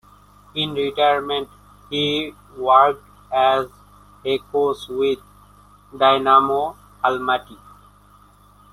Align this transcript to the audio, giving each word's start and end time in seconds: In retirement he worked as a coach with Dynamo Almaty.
In 0.55 0.73
retirement 0.73 1.47
he 1.91 2.33
worked 2.57 3.05
as 3.31 3.67
a 4.25 4.39
coach 4.39 4.87
with 4.89 5.19
Dynamo 5.95 6.75
Almaty. 7.03 7.59